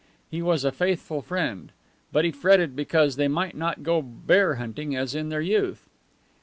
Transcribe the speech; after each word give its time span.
He 0.31 0.41
was 0.41 0.63
a 0.63 0.71
faithful 0.71 1.21
friend. 1.21 1.71
But 2.11 2.25
he 2.25 2.31
fretted 2.31 2.75
because 2.75 3.17
they 3.17 3.27
might 3.27 3.55
not 3.55 3.83
go 3.83 4.01
bear 4.01 4.55
hunting 4.55 4.95
as 4.95 5.13
in 5.13 5.29
their 5.29 5.41
youth. 5.41 5.87